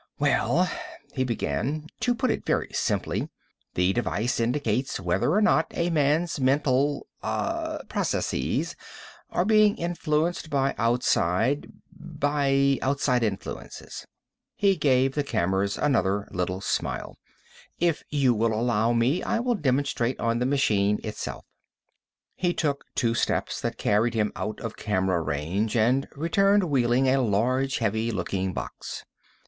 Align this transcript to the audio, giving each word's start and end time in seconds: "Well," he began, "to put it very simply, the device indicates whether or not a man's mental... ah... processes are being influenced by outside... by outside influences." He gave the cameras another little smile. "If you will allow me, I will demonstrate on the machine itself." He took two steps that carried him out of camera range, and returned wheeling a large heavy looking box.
"Well," 0.17 0.67
he 1.13 1.23
began, 1.23 1.85
"to 1.99 2.15
put 2.15 2.31
it 2.31 2.43
very 2.43 2.71
simply, 2.73 3.29
the 3.75 3.93
device 3.93 4.39
indicates 4.39 4.99
whether 4.99 5.31
or 5.31 5.43
not 5.43 5.67
a 5.75 5.91
man's 5.91 6.39
mental... 6.39 7.05
ah... 7.21 7.81
processes 7.87 8.75
are 9.29 9.45
being 9.45 9.77
influenced 9.77 10.49
by 10.49 10.73
outside... 10.79 11.67
by 11.95 12.79
outside 12.81 13.21
influences." 13.21 14.07
He 14.55 14.75
gave 14.75 15.13
the 15.13 15.23
cameras 15.23 15.77
another 15.77 16.27
little 16.31 16.61
smile. 16.61 17.15
"If 17.79 18.01
you 18.09 18.33
will 18.33 18.55
allow 18.59 18.93
me, 18.93 19.21
I 19.21 19.39
will 19.39 19.53
demonstrate 19.53 20.19
on 20.19 20.39
the 20.39 20.47
machine 20.47 20.99
itself." 21.03 21.45
He 22.33 22.55
took 22.55 22.85
two 22.95 23.13
steps 23.13 23.61
that 23.61 23.77
carried 23.77 24.15
him 24.15 24.31
out 24.35 24.59
of 24.61 24.77
camera 24.77 25.21
range, 25.21 25.77
and 25.77 26.07
returned 26.15 26.63
wheeling 26.71 27.07
a 27.07 27.21
large 27.21 27.77
heavy 27.77 28.09
looking 28.09 28.51
box. 28.51 29.05